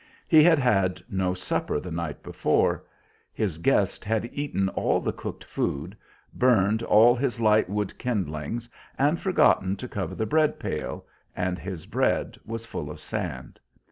[0.27, 2.83] He had had no supper the night before;
[3.31, 5.95] his guest had eaten all the cooked food,
[6.33, 8.67] burned all his light wood kindlings,
[8.97, 13.59] and forgotten to cover the bread pail, and his bread was full of sand.